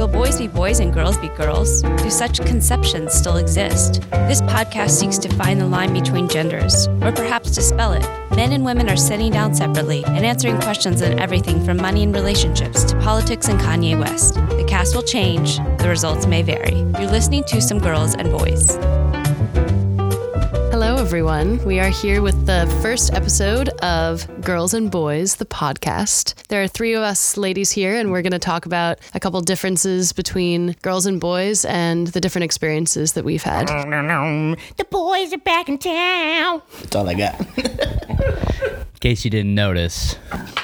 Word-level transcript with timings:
Will 0.00 0.08
boys 0.08 0.38
be 0.38 0.48
boys 0.48 0.80
and 0.80 0.94
girls 0.94 1.18
be 1.18 1.28
girls? 1.28 1.82
Do 1.82 2.08
such 2.08 2.40
conceptions 2.40 3.12
still 3.12 3.36
exist? 3.36 4.00
This 4.10 4.40
podcast 4.40 4.92
seeks 4.92 5.18
to 5.18 5.28
find 5.34 5.60
the 5.60 5.66
line 5.66 5.92
between 5.92 6.26
genders, 6.26 6.86
or 7.02 7.12
perhaps 7.12 7.50
dispel 7.50 7.92
it. 7.92 8.08
Men 8.34 8.52
and 8.52 8.64
women 8.64 8.88
are 8.88 8.96
sitting 8.96 9.30
down 9.30 9.54
separately 9.54 10.02
and 10.06 10.24
answering 10.24 10.58
questions 10.62 11.02
on 11.02 11.18
everything 11.18 11.62
from 11.62 11.76
money 11.76 12.02
and 12.02 12.14
relationships 12.14 12.82
to 12.84 12.98
politics 13.00 13.48
and 13.48 13.60
Kanye 13.60 14.00
West. 14.00 14.36
The 14.36 14.64
cast 14.66 14.94
will 14.94 15.02
change, 15.02 15.58
the 15.58 15.90
results 15.90 16.24
may 16.24 16.40
vary. 16.40 16.78
You're 16.98 17.10
listening 17.10 17.44
to 17.48 17.60
Some 17.60 17.78
Girls 17.78 18.14
and 18.14 18.30
Boys. 18.30 18.78
Hello, 21.10 21.18
everyone. 21.18 21.64
We 21.64 21.80
are 21.80 21.88
here 21.88 22.22
with 22.22 22.46
the 22.46 22.72
first 22.82 23.12
episode 23.12 23.68
of 23.80 24.28
Girls 24.42 24.74
and 24.74 24.92
Boys, 24.92 25.34
the 25.34 25.44
podcast. 25.44 26.34
There 26.46 26.62
are 26.62 26.68
three 26.68 26.94
of 26.94 27.02
us 27.02 27.36
ladies 27.36 27.72
here, 27.72 27.96
and 27.96 28.12
we're 28.12 28.22
going 28.22 28.30
to 28.30 28.38
talk 28.38 28.64
about 28.64 29.00
a 29.12 29.18
couple 29.18 29.40
differences 29.40 30.12
between 30.12 30.76
girls 30.82 31.06
and 31.06 31.20
boys 31.20 31.64
and 31.64 32.06
the 32.06 32.20
different 32.20 32.44
experiences 32.44 33.14
that 33.14 33.24
we've 33.24 33.42
had. 33.42 33.66
The 33.66 34.86
boys 34.88 35.32
are 35.32 35.38
back 35.38 35.68
in 35.68 35.78
town. 35.78 36.62
That's 36.78 36.94
all 36.94 37.08
I 37.08 37.14
got. 37.14 37.40
In 37.58 39.00
case 39.00 39.24
you 39.24 39.32
didn't 39.32 39.56
notice, 39.56 40.14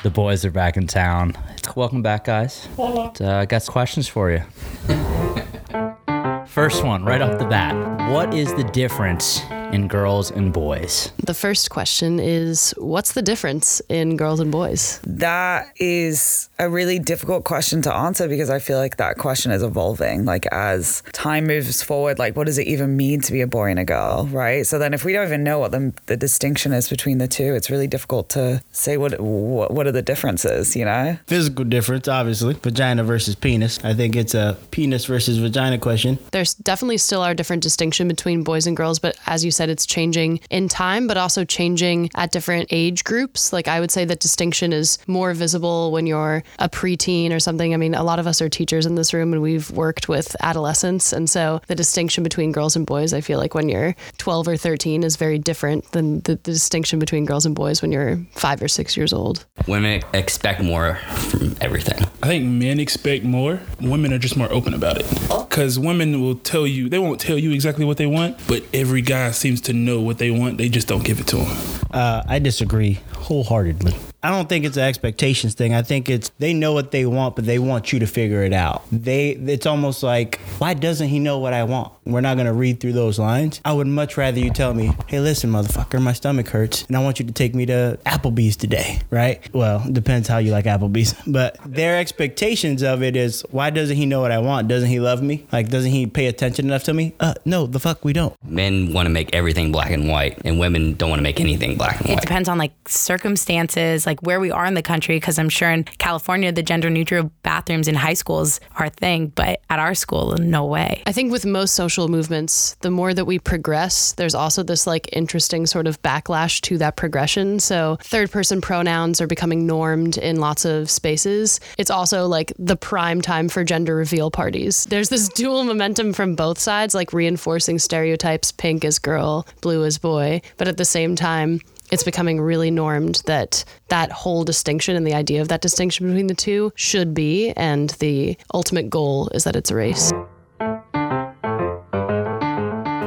the 0.05 0.10
boys 0.10 0.45
are 0.45 0.52
back 0.52 0.77
in 0.77 0.87
town. 0.87 1.37
Welcome 1.74 2.02
back, 2.02 2.27
guys. 2.27 2.69
Uh, 2.79 3.10
I 3.21 3.47
got 3.47 3.65
some 3.65 3.73
questions 3.73 4.07
for 4.07 4.30
you. 4.30 4.43
First 6.47 6.85
one, 6.85 7.05
right 7.05 7.21
off 7.21 7.37
the 7.41 7.47
bat. 7.47 8.13
What 8.13 8.33
is 8.33 8.55
the 8.55 8.63
difference 8.63 9.41
in 9.77 9.89
girls 9.89 10.30
and 10.30 10.53
boys? 10.53 11.12
The 11.23 11.35
first 11.35 11.71
question 11.71 12.19
is 12.19 12.75
What's 12.79 13.12
the 13.12 13.23
difference 13.23 13.80
in 13.89 14.16
girls 14.16 14.41
and 14.41 14.51
boys? 14.51 14.99
That 15.07 15.71
is 15.77 16.49
a 16.59 16.69
really 16.69 16.99
difficult 16.99 17.45
question 17.45 17.83
to 17.83 17.95
answer 17.95 18.27
because 18.27 18.51
I 18.51 18.59
feel 18.59 18.79
like 18.79 18.97
that 18.97 19.19
question 19.19 19.52
is 19.52 19.62
evolving. 19.62 20.25
Like 20.25 20.47
as 20.47 21.02
time 21.12 21.47
moves 21.47 21.83
forward, 21.83 22.19
like 22.19 22.37
what 22.37 22.47
does 22.47 22.59
it 22.59 22.66
even 22.66 22.97
mean 22.97 23.21
to 23.21 23.32
be 23.32 23.43
a 23.43 23.47
boy 23.47 23.71
and 23.71 23.79
a 23.79 23.85
girl, 23.85 24.27
right? 24.32 24.66
So 24.66 24.79
then 24.79 24.95
if 24.95 25.04
we 25.04 25.13
don't 25.13 25.27
even 25.27 25.45
know 25.45 25.59
what 25.59 25.73
the, 25.73 25.93
the 26.07 26.16
distinction 26.16 26.73
is 26.73 26.88
between 26.88 27.19
the 27.19 27.29
two, 27.29 27.54
it's 27.54 27.71
really 27.71 27.87
difficult 27.87 28.30
to 28.30 28.63
say 28.73 28.97
what, 28.97 29.21
what 29.21 29.71
what 29.73 29.87
are 29.87 29.93
the 29.93 30.02
differences, 30.02 30.74
you 30.74 30.87
know? 30.87 31.19
Physical 31.27 31.65
difference, 31.65 32.09
obviously. 32.09 32.54
Vagina 32.54 33.04
versus 33.04 33.35
penis. 33.35 33.79
I 33.85 33.93
think 33.93 34.16
it's 34.16 34.35
a 34.35 34.57
penis 34.71 35.04
versus 35.04 35.37
vagina 35.37 35.79
question. 35.79 36.19
There's 36.32 36.54
definitely 36.54 36.97
still 36.97 37.21
our 37.21 37.35
different 37.35 37.63
distinction 37.63 38.09
between 38.09 38.43
boys 38.43 38.66
and 38.66 38.74
girls, 38.74 38.99
but 38.99 39.19
as 39.27 39.45
you 39.45 39.51
said, 39.51 39.66
it's 39.69 39.87
changing 39.87 40.41
in 40.51 40.69
time, 40.69 41.07
but 41.07 41.17
also 41.17 41.45
changing 41.45 42.11
at 42.15 42.33
different 42.33 42.69
age 42.71 43.05
groups. 43.05 43.53
Like 43.53 43.69
I 43.69 43.81
would 43.81 43.91
say 43.91 44.05
that 44.05 44.21
distinction 44.21 44.73
is 44.73 44.99
more 45.07 45.35
visible 45.35 45.93
when 45.93 46.07
you're 46.07 46.43
a 46.59 46.69
preteen 46.69 47.33
or 47.33 47.41
something. 47.41 47.75
I 47.75 47.77
mean, 47.77 47.95
a 47.95 48.03
lot 48.03 48.19
of 48.19 48.27
us 48.27 48.41
are 48.43 48.49
teachers 48.49 48.87
in 48.87 48.95
this 48.95 49.13
room 49.13 49.33
and 49.33 49.43
we've 49.43 49.71
worked 49.71 50.09
with 50.09 50.37
adolescents. 50.41 51.13
And 51.13 51.29
so 51.29 51.61
the 51.67 51.75
distinction 51.75 52.23
between 52.23 52.53
girls 52.53 52.77
and 52.77 52.87
boys, 52.87 53.13
I 53.13 53.21
feel 53.21 53.39
like 53.39 53.55
when 53.55 53.69
you're 53.69 53.95
12 54.19 54.49
or 54.49 54.57
13 54.57 55.03
is 55.03 55.17
very 55.17 55.39
different 55.39 55.91
than 55.93 56.21
the, 56.21 56.37
the 56.37 56.53
distinction 56.53 56.99
between 56.99 57.25
girls 57.25 57.47
and 57.47 57.55
boys 57.55 57.83
when 57.83 57.93
you're 57.93 58.19
five 58.33 58.63
or 58.63 58.69
six 58.69 58.97
years 58.97 59.13
old. 59.13 59.45
Women 59.67 60.03
expect 60.13 60.63
more 60.63 60.97
from 61.29 61.57
everything. 61.61 62.07
I 62.23 62.29
think 62.29 62.45
men 62.45 62.81
expect 62.81 63.25
more. 63.25 63.61
Women 63.81 64.12
are 64.12 64.19
just 64.19 64.37
more 64.37 64.50
open 64.53 64.75
about 64.75 64.99
it. 64.99 65.06
Because 65.28 65.78
women 65.78 66.21
will 66.21 66.37
tell 66.37 66.67
you, 66.67 66.89
they 66.89 66.99
won't 66.99 67.21
tell 67.21 67.39
you 67.39 67.53
exactly 67.53 67.84
what 67.84 67.97
they 67.97 68.06
want, 68.06 68.37
but 68.47 68.65
every 68.72 69.03
guy 69.03 69.31
seems 69.47 69.61
to 69.61 69.72
know 69.72 70.00
what 70.00 70.19
they 70.19 70.33
want. 70.33 70.59
They 70.59 70.69
just 70.69 70.89
don't 70.89 71.05
give 71.05 71.21
it 71.21 71.28
to 71.28 71.37
them. 71.37 71.56
Uh, 71.93 72.21
I 72.27 72.41
disagree 72.41 72.99
wholeheartedly. 73.12 73.94
I 74.27 74.31
don't 74.31 74.49
think 74.49 74.65
it's 74.65 74.77
an 74.77 74.82
expectations 74.82 75.55
thing. 75.55 75.72
I 75.72 75.82
think 75.82 76.09
it's 76.09 76.31
they 76.41 76.53
know 76.53 76.72
what 76.72 76.91
they 76.91 77.06
want, 77.06 77.37
but 77.37 77.47
they 77.47 77.60
want 77.60 77.93
you 77.93 78.00
to 78.00 78.09
figure 78.09 78.43
it 78.43 78.53
out. 78.53 78.82
They 78.91 79.31
it's 79.31 79.66
almost 79.66 80.03
like 80.03 80.41
why 80.59 80.75
doesn't 80.75 81.06
he 81.06 81.21
know 81.21 81.38
what 81.38 81.53
I 81.53 81.62
want? 81.62 81.93
We're 82.05 82.22
not 82.22 82.37
gonna 82.37 82.53
read 82.53 82.81
through 82.81 82.94
those 82.94 83.21
lines. 83.21 83.60
I 83.65 83.72
would 83.72 83.87
much 83.87 84.16
rather 84.16 84.41
you 84.41 84.50
tell 84.50 84.75
me, 84.75 84.91
hey, 85.06 85.21
listen, 85.21 85.53
motherfucker, 85.53 86.03
my 86.03 86.12
stomach 86.12 86.48
hurts, 86.48 86.84
and 86.88 86.97
I 86.97 87.04
want 87.04 87.20
you 87.20 87.26
to 87.26 87.32
take 87.32 87.54
me 87.54 87.66
to 87.66 88.00
Applebee's 88.04 88.56
today, 88.56 89.00
right? 89.10 89.48
Well, 89.54 89.87
depends 89.92 90.26
how 90.26 90.38
you 90.38 90.50
like 90.50 90.64
Applebee's, 90.64 91.14
but 91.28 91.56
their 91.64 91.97
expectations 91.97 92.82
of 92.82 93.04
it 93.04 93.14
is 93.14 93.43
why 93.53 93.70
doesn't 93.70 93.97
he 93.97 94.06
know 94.06 94.20
what 94.22 94.32
I 94.32 94.38
want? 94.38 94.66
Doesn't 94.66 94.88
he 94.88 94.98
love 94.98 95.22
me? 95.22 95.47
Like, 95.53 95.69
doesn't 95.69 95.93
he 95.93 96.08
pay 96.08 96.26
attention 96.26 96.66
enough 96.66 96.82
to 96.84 96.94
me? 96.94 97.14
Uh, 97.20 97.34
no, 97.44 97.69
the 97.69 97.78
fuck 97.78 98.04
we 98.04 98.12
don't. 98.12 98.34
Men 98.44 98.93
want 98.93 99.06
to 99.06 99.10
make 99.10 99.32
everything 99.32 99.70
black 99.70 99.93
and 99.93 100.08
white, 100.08 100.41
and 100.44 100.58
women 100.58 100.94
don't 100.94 101.10
want 101.10 101.20
to 101.20 101.25
make 101.25 101.38
anything 101.38 101.76
black 101.76 102.00
and 102.00 102.08
white. 102.08 102.19
It 102.19 102.22
depends 102.22 102.48
on 102.48 102.58
like 102.58 102.72
circumstances, 102.88 104.04
like 104.04 104.16
where 104.22 104.41
we 104.41 104.50
are 104.50 104.66
in 104.66 104.75
the 104.75 104.82
country. 104.82 105.16
Because 105.16 105.38
I'm 105.38 105.49
sure 105.49 105.71
in 105.71 105.84
California, 105.84 106.53
the 106.53 106.62
gender 106.62 106.91
neutral 106.91 107.31
bathrooms 107.43 107.88
in 107.88 107.94
high 107.94 108.15
schools 108.15 108.60
are 108.77 108.87
a 108.87 108.91
thing, 108.91 109.28
but 109.28 109.60
at 109.71 109.78
our 109.78 109.94
school, 109.94 110.37
no 110.38 110.65
way. 110.65 111.03
I 111.06 111.12
think 111.12 111.32
with 111.32 111.47
most 111.47 111.75
social 111.75 112.09
movements, 112.09 112.76
the 112.81 112.91
more 112.91 113.15
that 113.15 113.25
we 113.25 113.38
progress, 113.38 114.12
there's 114.12 114.34
also 114.34 114.62
this 114.62 114.87
like 114.87 115.09
interesting 115.12 115.66
sort 115.66 115.87
of 115.87 116.00
backlash 116.03 116.60
to 116.62 116.78
that 116.78 116.97
progression. 116.97 117.60
So, 117.60 117.99
third 118.03 118.31
person 118.31 118.60
pronouns 118.60 119.21
are 119.21 119.26
becoming 119.26 119.66
normed 119.66 120.19
in 120.19 120.41
lots 120.41 120.65
of 120.65 120.91
spaces. 120.91 121.60
It's 121.78 121.91
also 121.91 122.26
like 122.26 122.53
the 122.59 122.76
prime 122.76 123.21
time 123.21 123.49
for 123.49 123.65
gender 123.65 123.97
reveal 123.97 124.31
parties. 124.31 124.84
There's 124.87 125.09
this 125.09 125.28
dual 125.28 125.65
momentum 125.65 126.12
from 126.12 126.34
both 126.34 126.59
sides, 126.59 126.94
like 126.94 127.12
reinforcing 127.12 127.78
stereotypes 127.78 128.53
pink 128.53 128.84
is 128.84 128.99
girl, 128.99 129.47
blue 129.60 129.84
is 129.84 129.99
boy. 129.99 130.41
But 130.56 130.69
at 130.69 130.76
the 130.76 130.84
same 130.84 131.16
time, 131.16 131.60
it's 131.91 132.04
becoming 132.04 132.41
really 132.41 132.70
normed 132.70 133.22
that 133.26 133.64
that 133.88 134.10
whole 134.12 134.44
distinction 134.44 134.97
and 134.97 135.06
the 135.06 135.14
idea 135.14 135.41
of 135.41 135.48
that 135.48 135.60
distinction 135.60 136.06
between 136.06 136.26
the 136.26 136.34
two 136.34 136.72
should 136.74 137.14
be, 137.14 137.50
and 137.52 137.91
the 138.00 138.36
ultimate 138.54 138.91
goal 138.91 139.28
is 139.34 139.44
that 139.44 139.56
it's 139.56 139.70
erased. 139.70 140.12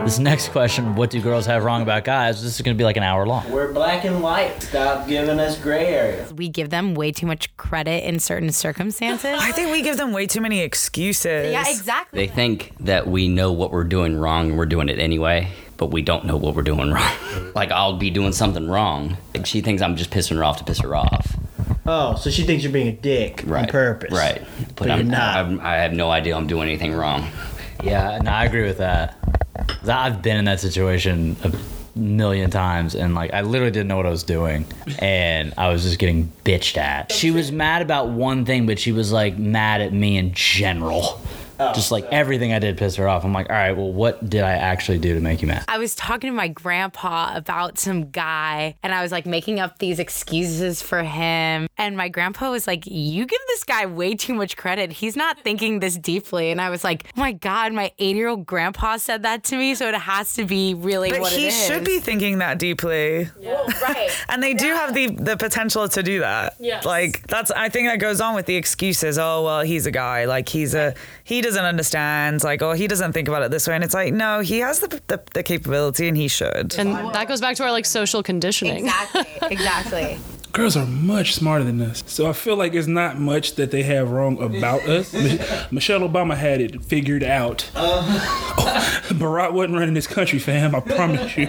This 0.06 0.18
next 0.18 0.50
question, 0.50 0.96
what 0.96 1.12
do 1.12 1.22
girls 1.22 1.46
have 1.46 1.64
wrong 1.64 1.84
about 1.84 2.04
guys? 2.04 2.42
This 2.42 2.56
is 2.56 2.62
going 2.62 2.76
to 2.76 2.82
be 2.82 2.84
like 2.84 2.98
an 2.98 3.04
hour 3.04 3.28
long. 3.28 3.52
We're 3.52 3.72
black 3.72 4.06
and 4.06 4.24
white. 4.24 4.60
Stop 4.64 5.08
giving 5.08 5.40
us 5.40 5.60
gray 5.60 5.86
areas. 5.86 6.34
We 6.34 6.50
give 6.50 6.72
them 6.72 6.96
way 6.96 7.12
too 7.12 7.28
much 7.28 7.56
credit 7.58 8.08
in 8.08 8.18
certain 8.20 8.52
circumstances. 8.52 9.38
I 9.40 9.52
think 9.52 9.72
we 9.72 9.84
give 9.84 9.98
them 9.98 10.12
way 10.12 10.26
too 10.26 10.42
many 10.42 10.62
excuses. 10.62 11.52
yeah, 11.52 11.64
exactly. 11.68 12.26
They 12.26 12.34
think 12.34 12.74
that 12.80 13.06
we 13.06 13.28
know 13.28 13.52
what 13.52 13.72
we're 13.72 13.84
doing 13.84 14.16
wrong 14.18 14.50
and 14.50 14.58
we're 14.58 14.66
doing 14.66 14.90
it 14.90 14.98
anyway, 14.98 15.52
but 15.80 15.88
we 15.88 16.04
don't 16.04 16.26
know 16.26 16.38
what 16.38 16.54
we're 16.56 16.62
doing 16.62 16.92
wrong. 16.94 17.12
like 17.56 17.72
I'll 17.72 17.98
be 17.98 18.12
doing 18.12 18.32
something 18.34 18.68
wrong. 18.70 19.18
Like 19.34 19.48
she 19.48 19.62
thinks 19.62 19.82
I'm 19.82 19.96
just 19.96 20.12
pissing 20.12 20.36
her 20.38 20.44
off 20.44 20.58
to 20.58 20.64
piss 20.64 20.80
her 20.82 20.94
off. 20.96 21.36
Oh, 21.88 22.16
so 22.18 22.30
she 22.30 22.44
thinks 22.44 22.64
you're 22.64 22.72
being 22.74 22.90
a 22.90 22.92
dick 22.92 23.42
Right. 23.48 23.64
on 23.64 23.68
purpose. 23.70 24.12
Right. 24.12 24.44
But 24.76 24.92
I'm, 24.92 25.00
you're 25.00 25.08
not. 25.08 25.38
I'm, 25.38 25.60
I 25.62 25.78
have 25.78 25.94
no 25.94 26.12
idea 26.12 26.36
I'm 26.36 26.46
doing 26.46 26.68
anything 26.70 26.94
wrong. 26.94 27.28
Yeah, 27.84 28.20
no, 28.22 28.30
I 28.30 28.46
agree 28.46 28.64
with 28.68 28.78
that. 28.78 29.16
I've 29.88 30.22
been 30.22 30.38
in 30.38 30.46
that 30.46 30.60
situation 30.60 31.36
a 31.44 31.52
million 31.98 32.50
times, 32.52 32.94
and 32.94 33.16
like 33.16 33.34
I 33.34 33.42
literally 33.42 33.72
didn't 33.72 33.88
know 33.88 33.98
what 33.98 34.06
I 34.06 34.10
was 34.10 34.24
doing, 34.24 34.66
and 35.00 35.54
I 35.58 35.70
was 35.70 35.84
just 35.84 35.98
getting 35.98 36.32
bitched 36.44 36.78
at. 36.78 37.12
She 37.12 37.32
was 37.32 37.52
mad 37.52 37.82
about 37.82 38.10
one 38.10 38.46
thing, 38.46 38.66
but 38.68 38.78
she 38.80 38.92
was 38.92 39.12
like 39.12 39.38
mad 39.38 39.82
at 39.82 39.94
me 39.94 40.18
in 40.18 40.34
general. 40.34 41.20
Oh. 41.60 41.74
just 41.74 41.92
like 41.92 42.06
everything 42.06 42.54
I 42.54 42.60
did 42.60 42.78
pissed 42.78 42.98
her 42.98 43.08
off. 43.08 43.26
I'm 43.26 43.34
like, 43.34 43.50
all 43.50 43.56
right, 43.56 43.72
well, 43.76 43.92
what 43.92 44.30
did 44.30 44.42
I 44.44 44.54
actually 44.54 45.00
do 45.00 45.14
to 45.14 45.20
make 45.20 45.42
you 45.42 45.48
mad? 45.48 45.66
I 45.68 45.78
was 45.78 45.94
talking 45.96 46.30
to 46.30 46.36
my 46.36 46.48
grandpa 46.48 47.36
about 47.36 47.78
some 47.78 48.10
guy 48.12 48.76
and 48.84 48.94
I 48.94 49.02
was 49.02 49.12
like 49.12 49.26
making 49.26 49.60
up 49.60 49.80
these 49.80 50.00
excuses 50.00 50.82
for 50.82 51.04
him. 51.04 51.68
And 51.78 51.98
my 51.98 52.08
grandpa 52.10 52.52
was 52.52 52.68
like, 52.68 52.84
You 52.86 53.26
give 53.26 53.40
this 53.48 53.64
guy 53.64 53.86
way 53.86 54.16
too 54.16 54.34
much 54.34 54.56
credit. 54.58 54.92
He's 54.92 55.16
not 55.16 55.40
thinking 55.42 55.80
this 55.80 55.98
deeply. 55.98 56.52
And 56.52 56.62
I 56.62 56.70
was 56.70 56.84
like, 56.84 57.06
Oh 57.18 57.20
my 57.20 57.32
God, 57.34 57.74
my 57.74 57.92
eight 58.00 58.16
year 58.16 58.28
old 58.30 58.46
grandpa 58.46 58.98
said 58.98 59.24
that 59.24 59.44
to 59.46 59.58
me. 59.58 59.76
So 59.76 59.88
it 59.88 59.96
has 59.96 60.34
to 60.34 60.46
be 60.46 60.74
really 60.74 61.12
But 61.12 61.22
what 61.22 61.32
he 61.34 61.46
it 61.46 61.50
is. 61.50 61.66
should 61.66 61.84
be 61.84 62.00
thinking 62.00 62.38
that 62.40 62.60
deeply. 62.60 63.28
right. 63.44 64.10
And 64.30 64.44
they 64.44 64.54
do 64.54 64.68
have 64.68 64.94
the 64.94 65.08
the 65.08 65.36
potential 65.38 65.88
to 65.90 66.04
do 66.04 66.20
that. 66.20 66.56
Yes. 66.60 66.86
Like 66.86 67.26
that's 67.28 67.50
I 67.52 67.70
think 67.70 67.88
that 67.88 67.98
goes 68.00 68.22
on 68.22 68.36
with 68.36 68.46
the 68.46 68.56
excuses. 68.56 69.18
Oh 69.18 69.44
well, 69.44 69.62
he's 69.62 69.86
a 69.86 69.92
guy. 69.92 70.26
Like 70.26 70.48
he's 70.50 70.74
a 70.76 70.94
he 71.24 71.42
doesn't 71.50 71.66
understand. 71.66 72.44
Like 72.44 72.62
oh 72.62 72.74
he 72.74 72.88
doesn't 72.88 73.14
think 73.14 73.28
about 73.28 73.42
it 73.44 73.52
this 73.52 73.68
way. 73.68 73.76
And 73.76 73.84
it's 73.84 73.94
like 73.94 74.14
no, 74.14 74.40
he 74.40 74.60
has 74.60 74.80
the 74.80 74.88
the, 75.08 75.22
the 75.34 75.44
capability 75.44 76.08
and 76.08 76.16
he 76.16 76.28
should. 76.28 76.76
And 76.78 76.94
that 77.14 77.28
goes 77.28 77.42
back 77.42 77.56
to 77.58 77.64
our 77.64 77.72
like 77.72 77.86
social 77.86 78.24
conditioning. 78.24 78.86
Exactly. 78.88 79.26
Exactly. 79.60 80.20
Girls 80.52 80.76
are 80.76 80.86
much 80.88 81.36
smarter 81.36 81.64
than 81.64 81.80
us. 81.80 82.04
So 82.08 82.28
I 82.28 82.34
feel 82.34 82.56
like 82.56 82.74
it's 82.74 82.88
not 82.88 83.20
much 83.20 83.54
that 83.56 83.70
they 83.70 83.84
have 83.84 84.10
wrong 84.10 84.42
about 84.42 84.82
us. 84.90 85.14
Michelle 85.72 86.02
Obama 86.02 86.36
had 86.36 86.60
it 86.60 86.84
figured 86.84 87.24
out. 87.24 87.70
Uh-huh. 87.76 89.02
Barack 89.14 89.54
wasn't 89.54 89.76
running 89.76 89.94
this 89.94 90.08
country, 90.08 90.40
fam. 90.40 90.74
I 90.74 90.80
promise 90.80 91.38
you. 91.38 91.48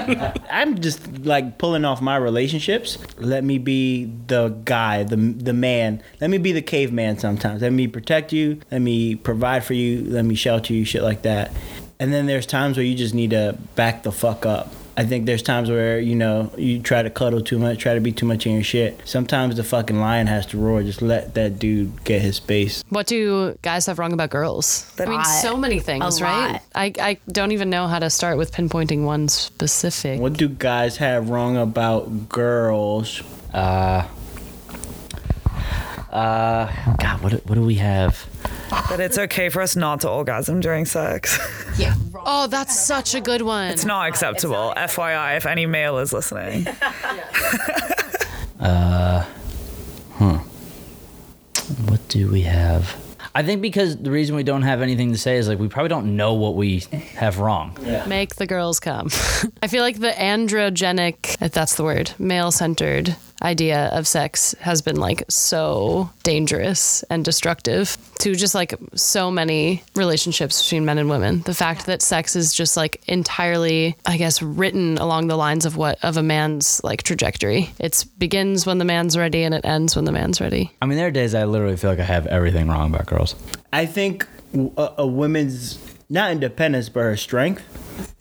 I'm 0.50 0.78
just 0.80 1.24
like 1.24 1.56
pulling 1.56 1.86
off 1.86 2.02
my 2.02 2.16
relationships. 2.16 2.98
Let 3.16 3.42
me 3.42 3.56
be 3.56 4.04
the 4.26 4.48
guy, 4.64 5.02
the 5.04 5.16
the 5.16 5.54
man. 5.54 6.02
Let 6.20 6.28
me 6.28 6.36
be 6.36 6.52
the 6.52 6.62
caveman 6.62 7.18
sometimes. 7.18 7.62
Let 7.62 7.72
me 7.72 7.88
protect 7.88 8.34
you. 8.34 8.60
Let 8.70 8.82
me 8.82 9.14
provide 9.14 9.64
for 9.64 9.74
you. 9.74 9.89
Let 9.98 10.24
me 10.24 10.34
shelter 10.34 10.72
you. 10.72 10.84
Shit 10.84 11.02
like 11.02 11.22
that. 11.22 11.52
And 11.98 12.12
then 12.12 12.26
there's 12.26 12.46
times 12.46 12.76
where 12.76 12.86
you 12.86 12.94
just 12.94 13.14
need 13.14 13.30
to 13.30 13.56
back 13.76 14.02
the 14.04 14.12
fuck 14.12 14.46
up. 14.46 14.72
I 14.96 15.04
think 15.06 15.24
there's 15.24 15.42
times 15.42 15.70
where 15.70 15.98
you 15.98 16.14
know 16.14 16.50
you 16.58 16.80
try 16.80 17.02
to 17.02 17.08
cuddle 17.08 17.40
too 17.40 17.58
much, 17.58 17.78
try 17.78 17.94
to 17.94 18.00
be 18.00 18.12
too 18.12 18.26
much 18.26 18.46
in 18.46 18.52
your 18.52 18.62
shit. 18.64 19.00
Sometimes 19.06 19.56
the 19.56 19.64
fucking 19.64 19.98
lion 19.98 20.26
has 20.26 20.44
to 20.46 20.58
roar. 20.58 20.82
Just 20.82 21.00
let 21.00 21.34
that 21.34 21.58
dude 21.58 22.04
get 22.04 22.20
his 22.20 22.36
space. 22.36 22.82
What 22.90 23.06
do 23.06 23.56
guys 23.62 23.86
have 23.86 23.98
wrong 23.98 24.12
about 24.12 24.28
girls? 24.30 24.92
I 24.98 25.06
mean, 25.06 25.24
so 25.24 25.56
many 25.56 25.78
things, 25.78 26.20
A 26.20 26.24
right? 26.24 26.52
lot. 26.52 26.62
I, 26.74 26.92
I 27.00 27.18
don't 27.30 27.52
even 27.52 27.70
know 27.70 27.86
how 27.86 27.98
to 27.98 28.10
start 28.10 28.36
with 28.36 28.52
pinpointing 28.52 29.04
one 29.04 29.28
specific. 29.28 30.20
What 30.20 30.34
do 30.34 30.48
guys 30.48 30.96
have 30.98 31.30
wrong 31.30 31.56
about 31.56 32.28
girls? 32.28 33.22
Uh, 33.54 34.06
uh, 36.10 36.94
God, 36.96 37.22
what, 37.22 37.32
do- 37.32 37.42
what 37.46 37.54
do 37.54 37.62
we 37.62 37.76
have? 37.76 38.26
That 38.70 39.00
it's 39.00 39.18
okay 39.18 39.48
for 39.48 39.62
us 39.62 39.76
not 39.76 40.00
to 40.02 40.08
orgasm 40.08 40.60
during 40.60 40.84
sex. 40.84 41.38
Yeah. 41.78 41.94
Oh, 42.14 42.46
that's 42.46 42.78
such 42.78 43.14
a 43.14 43.20
good 43.20 43.42
one. 43.42 43.70
It's 43.70 43.84
not 43.84 44.08
acceptable. 44.08 44.72
FYI, 44.76 45.36
if 45.36 45.46
any 45.46 45.66
male 45.66 45.98
is 45.98 46.12
listening. 46.12 46.66
Uh, 48.60 49.24
hmm. 50.18 50.36
What 51.88 52.06
do 52.08 52.30
we 52.30 52.42
have? 52.42 52.94
I 53.34 53.42
think 53.42 53.62
because 53.62 53.96
the 53.96 54.10
reason 54.10 54.34
we 54.36 54.42
don't 54.42 54.62
have 54.62 54.82
anything 54.82 55.12
to 55.12 55.18
say 55.18 55.36
is 55.36 55.48
like 55.48 55.58
we 55.58 55.68
probably 55.68 55.88
don't 55.88 56.16
know 56.16 56.34
what 56.34 56.56
we 56.56 56.80
have 57.14 57.38
wrong. 57.38 57.76
Yeah. 57.82 58.04
Make 58.06 58.34
the 58.34 58.46
girls 58.46 58.80
come. 58.80 59.08
I 59.62 59.68
feel 59.68 59.82
like 59.82 60.00
the 60.00 60.10
androgenic, 60.10 61.40
if 61.40 61.52
that's 61.52 61.76
the 61.76 61.84
word, 61.84 62.12
male 62.18 62.50
centered 62.50 63.16
idea 63.42 63.86
of 63.88 64.06
sex 64.06 64.54
has 64.60 64.82
been 64.82 64.96
like 64.96 65.24
so 65.28 66.10
dangerous 66.22 67.02
and 67.04 67.24
destructive 67.24 67.96
to 68.20 68.34
just 68.34 68.54
like 68.54 68.74
so 68.94 69.30
many 69.30 69.82
relationships 69.94 70.62
between 70.62 70.84
men 70.84 70.98
and 70.98 71.08
women. 71.08 71.40
The 71.42 71.54
fact 71.54 71.86
that 71.86 72.02
sex 72.02 72.36
is 72.36 72.52
just 72.52 72.76
like 72.76 73.02
entirely, 73.06 73.96
I 74.06 74.16
guess, 74.16 74.42
written 74.42 74.98
along 74.98 75.28
the 75.28 75.36
lines 75.36 75.66
of 75.66 75.76
what 75.76 75.98
of 76.04 76.16
a 76.16 76.22
man's 76.22 76.82
like 76.84 77.02
trajectory. 77.02 77.70
It 77.78 78.04
begins 78.18 78.66
when 78.66 78.78
the 78.78 78.84
man's 78.84 79.16
ready 79.16 79.42
and 79.42 79.54
it 79.54 79.64
ends 79.64 79.96
when 79.96 80.04
the 80.04 80.12
man's 80.12 80.40
ready. 80.40 80.70
I 80.82 80.86
mean, 80.86 80.98
there 80.98 81.06
are 81.06 81.12
days 81.12 81.34
I 81.34 81.44
literally 81.44 81.76
feel 81.76 81.90
like 81.90 82.00
I 82.00 82.04
have 82.04 82.26
everything 82.26 82.68
wrong 82.68 82.94
about 82.94 83.06
girls. 83.06 83.34
I 83.72 83.86
think 83.86 84.26
a, 84.54 84.92
a 84.98 85.06
woman's 85.06 85.78
not 86.10 86.32
independence, 86.32 86.88
but 86.88 87.00
her 87.00 87.16
strength. 87.16 87.62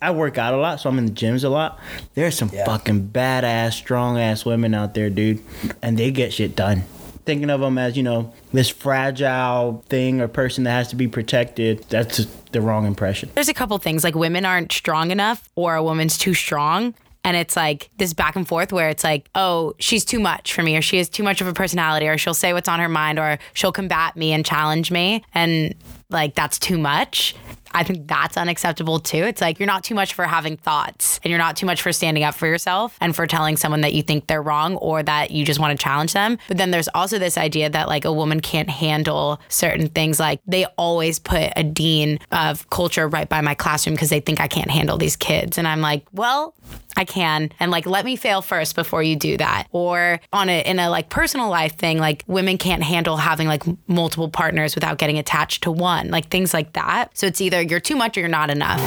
I 0.00 0.12
work 0.12 0.38
out 0.38 0.54
a 0.54 0.56
lot, 0.56 0.80
so 0.80 0.88
I'm 0.88 0.98
in 0.98 1.06
the 1.06 1.12
gyms 1.12 1.44
a 1.44 1.48
lot. 1.48 1.78
There's 2.14 2.38
some 2.38 2.48
fucking 2.48 3.08
badass, 3.08 3.72
strong 3.72 4.18
ass 4.18 4.44
women 4.44 4.72
out 4.72 4.94
there, 4.94 5.10
dude, 5.10 5.42
and 5.82 5.98
they 5.98 6.10
get 6.10 6.32
shit 6.32 6.56
done. 6.56 6.84
Thinking 7.26 7.50
of 7.50 7.60
them 7.60 7.76
as 7.76 7.96
you 7.96 8.02
know 8.02 8.32
this 8.52 8.70
fragile 8.70 9.84
thing 9.88 10.20
or 10.20 10.28
person 10.28 10.64
that 10.64 10.70
has 10.70 10.88
to 10.88 10.96
be 10.96 11.06
protected. 11.06 11.84
That's 11.88 12.24
the 12.52 12.60
wrong 12.60 12.86
impression. 12.86 13.30
There's 13.34 13.48
a 13.48 13.54
couple 13.54 13.76
things 13.78 14.02
like 14.02 14.14
women 14.14 14.46
aren't 14.46 14.72
strong 14.72 15.10
enough 15.10 15.48
or 15.54 15.74
a 15.74 15.82
woman's 15.82 16.16
too 16.16 16.34
strong. 16.34 16.94
And 17.22 17.36
it's 17.36 17.54
like 17.54 17.90
this 17.98 18.14
back 18.14 18.34
and 18.34 18.48
forth 18.48 18.72
where 18.72 18.88
it's 18.88 19.04
like, 19.04 19.28
oh, 19.34 19.74
she's 19.78 20.06
too 20.06 20.18
much 20.18 20.54
for 20.54 20.62
me, 20.62 20.76
or 20.76 20.82
she 20.82 20.96
has 20.96 21.08
too 21.08 21.22
much 21.22 21.42
of 21.42 21.46
a 21.46 21.52
personality, 21.52 22.08
or 22.08 22.16
she'll 22.16 22.32
say 22.32 22.54
what's 22.54 22.68
on 22.68 22.80
her 22.80 22.88
mind, 22.88 23.18
or 23.18 23.38
she'll 23.52 23.72
combat 23.72 24.16
me 24.16 24.32
and 24.32 24.44
challenge 24.44 24.90
me. 24.90 25.22
And 25.34 25.74
like, 26.08 26.34
that's 26.34 26.58
too 26.58 26.78
much. 26.78 27.36
I 27.72 27.84
think 27.84 28.08
that's 28.08 28.36
unacceptable 28.36 28.98
too. 29.00 29.24
It's 29.24 29.40
like 29.40 29.58
you're 29.58 29.66
not 29.66 29.84
too 29.84 29.94
much 29.94 30.14
for 30.14 30.24
having 30.24 30.56
thoughts 30.56 31.20
and 31.22 31.30
you're 31.30 31.38
not 31.38 31.56
too 31.56 31.66
much 31.66 31.82
for 31.82 31.92
standing 31.92 32.24
up 32.24 32.34
for 32.34 32.46
yourself 32.46 32.96
and 33.00 33.14
for 33.14 33.26
telling 33.26 33.56
someone 33.56 33.82
that 33.82 33.94
you 33.94 34.02
think 34.02 34.26
they're 34.26 34.42
wrong 34.42 34.76
or 34.76 35.02
that 35.02 35.30
you 35.30 35.44
just 35.44 35.60
want 35.60 35.78
to 35.78 35.82
challenge 35.82 36.12
them. 36.12 36.38
But 36.48 36.56
then 36.56 36.70
there's 36.70 36.88
also 36.88 37.18
this 37.18 37.38
idea 37.38 37.70
that 37.70 37.88
like 37.88 38.04
a 38.04 38.12
woman 38.12 38.40
can't 38.40 38.70
handle 38.70 39.40
certain 39.48 39.88
things. 39.88 40.18
Like 40.18 40.40
they 40.46 40.66
always 40.76 41.18
put 41.18 41.52
a 41.56 41.62
dean 41.62 42.18
of 42.32 42.68
culture 42.70 43.08
right 43.08 43.28
by 43.28 43.40
my 43.40 43.54
classroom 43.54 43.94
because 43.94 44.10
they 44.10 44.20
think 44.20 44.40
I 44.40 44.48
can't 44.48 44.70
handle 44.70 44.98
these 44.98 45.16
kids. 45.16 45.58
And 45.58 45.68
I'm 45.68 45.80
like, 45.80 46.04
well, 46.12 46.54
I 46.96 47.04
can. 47.04 47.50
And 47.60 47.70
like, 47.70 47.86
let 47.86 48.04
me 48.04 48.16
fail 48.16 48.42
first 48.42 48.74
before 48.74 49.02
you 49.02 49.16
do 49.16 49.36
that. 49.36 49.68
Or 49.70 50.20
on 50.32 50.48
a, 50.48 50.60
in 50.68 50.78
a 50.78 50.90
like 50.90 51.08
personal 51.08 51.48
life 51.48 51.76
thing, 51.76 51.98
like 51.98 52.24
women 52.26 52.58
can't 52.58 52.82
handle 52.82 53.16
having 53.16 53.46
like 53.46 53.62
multiple 53.88 54.28
partners 54.28 54.74
without 54.74 54.98
getting 54.98 55.18
attached 55.18 55.62
to 55.62 55.70
one, 55.70 56.08
like 56.08 56.28
things 56.28 56.52
like 56.52 56.72
that. 56.72 57.16
So 57.16 57.26
it's 57.26 57.40
either 57.40 57.59
you're 57.60 57.80
too 57.80 57.96
much 57.96 58.16
or 58.16 58.20
you're 58.20 58.28
not 58.28 58.50
enough. 58.50 58.80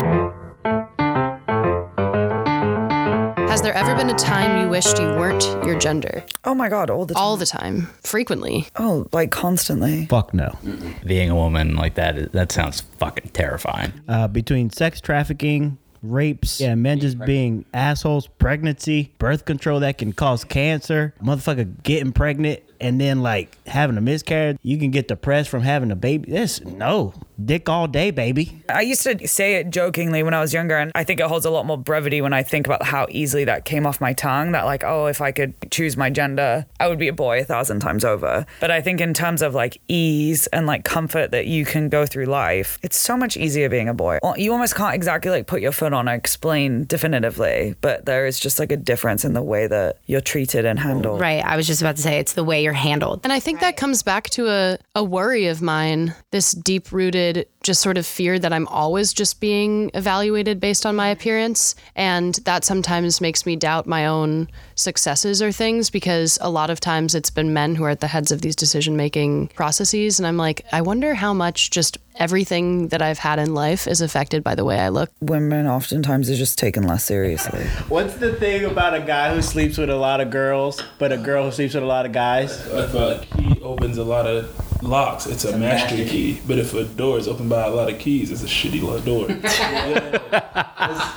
Has 3.50 3.62
there 3.62 3.74
ever 3.76 3.96
been 3.96 4.10
a 4.10 4.16
time 4.18 4.64
you 4.64 4.68
wished 4.70 4.98
you 4.98 5.06
weren't 5.06 5.44
your 5.64 5.78
gender? 5.78 6.26
Oh 6.44 6.56
my 6.56 6.70
God, 6.70 6.90
all 6.90 7.06
the 7.06 7.14
time. 7.14 7.24
All 7.24 7.38
the 7.38 7.46
time, 7.46 7.88
frequently. 8.02 8.68
oh, 8.78 9.06
like 9.12 9.30
constantly. 9.30 10.08
Fuck 10.08 10.34
no. 10.34 10.58
Being 11.06 11.30
a 11.30 11.36
woman 11.36 11.76
like 11.76 11.94
that, 11.96 12.32
that 12.32 12.52
sounds 12.52 12.82
fucking 12.98 13.30
terrifying. 13.30 13.94
uh, 14.08 14.28
between 14.28 14.72
sex 14.72 15.00
trafficking, 15.00 15.78
rapes, 16.04 16.60
yeah, 16.60 16.76
men 16.76 17.00
just 17.00 17.18
being 17.20 17.66
assholes, 17.74 18.28
pregnancy, 18.28 19.14
birth 19.18 19.46
control 19.46 19.80
that 19.80 19.98
can 19.98 20.14
cause 20.14 20.44
cancer, 20.44 21.14
motherfucker 21.24 21.82
getting 21.84 22.12
pregnant 22.12 22.62
and 22.84 23.00
then 23.00 23.22
like 23.22 23.58
having 23.66 23.98
a 23.98 24.02
miscarriage. 24.02 24.58
You 24.62 24.78
can 24.78 24.92
get 24.92 25.08
depressed 25.08 25.50
from 25.50 25.62
having 25.62 25.90
a 25.90 25.96
baby. 25.96 26.30
This 26.30 26.64
no 26.64 27.14
dick 27.44 27.70
all 27.70 27.88
day, 27.88 28.12
baby. 28.12 28.62
I 28.70 28.82
used 28.82 29.04
to 29.04 29.28
say 29.28 29.56
it 29.56 29.70
jokingly 29.70 30.22
when 30.22 30.34
I 30.34 30.42
was 30.42 30.54
younger, 30.54 30.78
and 30.78 30.92
I 30.94 31.04
think 31.04 31.20
it 31.20 31.28
holds 31.28 31.46
a 31.46 31.50
lot 31.50 31.66
more 31.66 31.78
brevity 31.78 32.22
when 32.22 32.34
I 32.34 32.44
think 32.44 32.68
about 32.68 32.84
how 32.84 33.08
easily 33.10 33.46
that 33.46 33.66
came 33.66 33.88
off 33.88 34.02
my 34.02 34.14
tongue. 34.14 34.52
That, 34.52 34.66
like, 34.66 34.84
oh, 34.84 35.08
if 35.08 35.22
I 35.22 35.32
could 35.32 35.54
choose 35.72 35.96
my 35.96 36.10
gender, 36.10 36.66
I 36.80 36.88
would 36.88 37.00
be 37.00 37.08
a 37.08 37.14
boy 37.14 37.40
a 37.40 37.44
thousand 37.46 37.80
times 37.80 38.04
over. 38.04 38.46
But 38.60 38.70
I 38.70 38.82
think, 38.82 39.00
in 39.00 39.14
terms 39.14 39.42
of 39.42 39.56
like 39.56 39.80
ease 39.88 40.48
and 40.48 40.68
like 40.68 40.84
comfort 40.84 41.32
that 41.32 41.48
you 41.48 41.66
can 41.66 41.88
go 41.88 42.06
through 42.06 42.26
life, 42.26 42.78
it's 42.84 42.98
so 42.98 43.16
much 43.16 43.38
easier 43.38 43.70
being 43.70 43.88
a 43.88 43.94
boy. 43.94 44.20
You 44.36 44.52
almost 44.52 44.76
can't 44.76 44.94
exactly 44.94 45.32
like 45.32 45.48
put 45.48 45.62
your 45.62 45.72
foot 45.72 45.93
on 45.94 46.10
or 46.10 46.14
explain 46.14 46.86
definitively, 46.86 47.76
but 47.82 48.06
there 48.06 48.26
is 48.26 48.40
just 48.40 48.60
like 48.60 48.72
a 48.72 48.78
difference 48.78 49.24
in 49.26 49.34
the 49.34 49.42
way 49.42 49.68
that 49.68 50.00
you're 50.06 50.22
treated 50.22 50.66
and 50.66 50.80
handled. 50.80 51.22
Right. 51.22 51.44
I 51.44 51.56
was 51.56 51.68
just 51.68 51.82
about 51.82 51.96
to 51.98 52.02
say 52.02 52.20
it's 52.20 52.34
the 52.34 52.44
way 52.44 52.64
you're 52.64 52.74
handled. 52.74 53.22
And 53.24 53.32
I 53.32 53.40
think 53.40 53.60
that 53.60 53.78
comes 53.78 54.04
back 54.04 54.30
to 54.32 54.50
a, 54.50 54.78
a 54.96 55.04
worry 55.04 55.48
of 55.48 55.62
mine, 55.62 56.14
this 56.32 56.52
deep 56.52 56.92
rooted 56.92 57.48
just 57.64 57.82
sort 57.82 57.98
of 57.98 58.06
fear 58.06 58.38
that 58.38 58.54
I'm 58.54 58.68
always 58.68 59.14
just 59.14 59.40
being 59.40 59.90
evaluated 59.94 60.60
based 60.60 60.86
on 60.86 60.96
my 60.96 61.08
appearance. 61.08 61.76
And 61.96 62.36
that 62.44 62.66
sometimes 62.66 63.22
makes 63.22 63.46
me 63.46 63.56
doubt 63.56 63.88
my 63.88 64.06
own 64.06 64.50
successes 64.76 65.42
or 65.42 65.52
things 65.52 65.90
because 65.90 66.38
a 66.42 66.50
lot 66.50 66.70
of 66.70 66.80
times 66.80 67.16
it's 67.16 67.30
been 67.30 67.54
men 67.54 67.76
who 67.76 67.86
are 67.86 67.90
at 67.90 68.02
the 68.02 68.08
heads 68.08 68.32
of 68.32 68.42
these 68.42 68.56
decision 68.56 68.98
making 68.98 69.48
processes. 69.50 70.20
And 70.20 70.28
I'm 70.28 70.38
like, 70.38 70.66
I 70.72 70.82
wonder 70.82 71.14
how 71.14 71.34
much 71.34 71.72
just 71.72 71.98
everything 72.16 72.88
that 72.90 73.02
I've 73.02 73.20
had 73.20 73.40
in 73.40 73.54
life 73.54 73.88
is 73.88 74.02
affected 74.02 74.44
by 74.44 74.56
the 74.56 74.66
way 74.66 74.80
I 74.80 74.90
look. 74.90 75.10
Women 75.22 75.68
oftentimes 75.68 76.30
are 76.30 76.36
just 76.36 76.58
taken 76.58 76.84
less 76.84 77.04
seriously. 77.06 77.64
What's 77.90 78.16
the 78.16 78.34
thing 78.34 78.66
about 78.66 78.94
a 78.94 79.02
guy 79.02 79.34
who 79.34 79.42
sleeps 79.42 79.78
with 79.78 79.90
a 79.90 79.96
lot 79.96 80.22
of 80.22 80.30
girls, 80.30 80.82
but 81.00 81.12
a 81.12 81.18
girl 81.18 81.46
who 81.46 81.52
sleeps 81.52 81.74
with 81.74 81.84
a 81.84 81.88
lot 81.88 82.06
of 82.06 82.12
guys? 82.12 82.66
If 82.68 82.94
a 82.94 83.26
key 83.38 83.60
opens 83.62 83.98
a 83.98 84.04
lot 84.04 84.28
of 84.28 84.84
locks, 84.84 85.26
it's 85.26 85.46
a 85.46 85.58
master 85.58 85.96
key. 85.96 86.40
But 86.48 86.60
if 86.60 86.74
a 86.74 86.84
door 86.84 87.18
is 87.18 87.28
opened 87.28 87.50
by 87.50 87.64
a 87.66 87.70
lot 87.72 87.92
of 87.92 88.00
keys, 88.00 88.32
it's 88.32 88.44
a 88.44 88.48
shitty 88.48 88.82
lo- 88.82 89.00
door. 89.00 89.28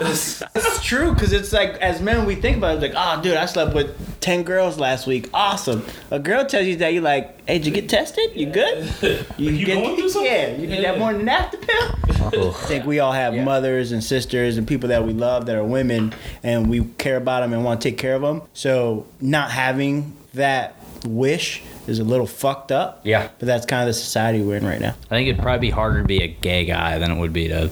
It's 0.00 0.84
true 0.84 1.12
because 1.12 1.32
it's 1.32 1.52
like 1.52 1.70
as 1.80 2.00
men 2.00 2.26
we 2.26 2.36
think 2.36 2.58
about 2.58 2.76
it, 2.76 2.80
like, 2.80 2.92
oh, 2.96 3.20
dude, 3.22 3.36
I 3.36 3.46
slept 3.46 3.74
with 3.74 4.15
ten 4.26 4.42
girls 4.42 4.76
last 4.76 5.06
week. 5.06 5.30
Awesome. 5.32 5.86
A 6.10 6.18
girl 6.18 6.44
tells 6.44 6.66
you 6.66 6.74
that 6.76 6.92
you're 6.92 7.00
like, 7.00 7.46
hey, 7.46 7.58
did 7.58 7.66
you 7.66 7.72
get 7.72 7.88
tested? 7.88 8.32
You 8.34 8.46
good? 8.46 8.92
You, 9.38 9.52
you 9.52 9.66
going 9.66 9.94
through 9.96 10.08
something? 10.08 10.32
Yeah, 10.32 10.56
you 10.56 10.66
did 10.66 10.84
that 10.84 10.98
morning 10.98 11.28
after 11.28 11.56
pill. 11.56 11.94
I 12.50 12.52
think 12.66 12.86
we 12.86 12.98
all 12.98 13.12
have 13.12 13.34
mothers 13.36 13.92
and 13.92 14.02
sisters 14.02 14.56
and 14.58 14.66
people 14.66 14.88
that 14.88 15.04
we 15.04 15.12
love 15.12 15.46
that 15.46 15.54
are 15.54 15.62
women, 15.62 16.12
and 16.42 16.68
we 16.68 16.84
care 16.98 17.16
about 17.16 17.42
them 17.42 17.52
and 17.52 17.64
want 17.64 17.80
to 17.80 17.88
take 17.88 17.98
care 17.98 18.16
of 18.16 18.22
them. 18.22 18.42
So 18.52 19.06
not 19.20 19.52
having 19.52 20.16
that 20.34 20.74
wish 21.06 21.62
is 21.86 22.00
a 22.00 22.04
little 22.04 22.26
fucked 22.26 22.72
up. 22.72 23.02
Yeah. 23.04 23.28
But 23.38 23.46
that's 23.46 23.64
kind 23.64 23.82
of 23.82 23.86
the 23.86 23.94
society 23.94 24.42
we're 24.42 24.56
in 24.56 24.66
right 24.66 24.80
now. 24.80 24.96
I 25.04 25.14
think 25.14 25.28
it'd 25.28 25.40
probably 25.40 25.68
be 25.68 25.70
harder 25.70 26.02
to 26.02 26.08
be 26.08 26.24
a 26.24 26.26
gay 26.26 26.64
guy 26.64 26.98
than 26.98 27.12
it 27.12 27.16
would 27.16 27.32
be 27.32 27.46
to 27.46 27.66
a 27.66 27.70